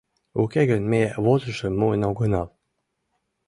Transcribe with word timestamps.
Уке 0.41 0.61
гын, 0.69 0.81
ме 0.91 1.03
возышым 1.25 1.73
муын 1.79 2.01
огынал. 2.09 2.47